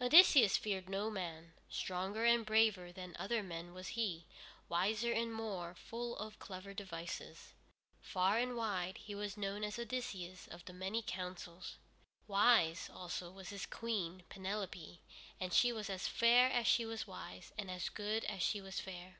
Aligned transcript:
Odysseus 0.00 0.56
feared 0.56 0.88
no 0.88 1.10
man. 1.10 1.52
Stronger 1.68 2.24
and 2.24 2.46
braver 2.46 2.92
than 2.92 3.14
other 3.18 3.42
men 3.42 3.74
was 3.74 3.88
he, 3.88 4.24
wiser, 4.70 5.12
and 5.12 5.34
more 5.34 5.74
full 5.74 6.16
of 6.16 6.38
clever 6.38 6.72
devices. 6.72 7.52
Far 8.00 8.38
and 8.38 8.56
wide 8.56 8.96
he 8.96 9.14
was 9.14 9.36
known 9.36 9.62
as 9.62 9.78
Odysseus 9.78 10.46
of 10.48 10.64
the 10.64 10.72
many 10.72 11.02
counsels. 11.06 11.76
Wise, 12.26 12.88
also, 12.90 13.30
was 13.30 13.50
his 13.50 13.66
Queen, 13.66 14.22
Penelope, 14.30 15.02
and 15.38 15.52
she 15.52 15.74
was 15.74 15.90
as 15.90 16.08
fair 16.08 16.48
as 16.50 16.66
she 16.66 16.86
was 16.86 17.06
wise, 17.06 17.52
and 17.58 17.70
as 17.70 17.90
good 17.90 18.24
as 18.24 18.40
she 18.42 18.62
was 18.62 18.80
fair. 18.80 19.16